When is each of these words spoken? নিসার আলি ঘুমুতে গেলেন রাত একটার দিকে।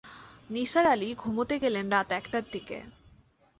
নিসার 0.49 0.85
আলি 0.85 1.09
ঘুমুতে 1.15 1.55
গেলেন 1.63 1.85
রাত 1.89 2.09
একটার 2.19 2.45
দিকে। 2.51 2.77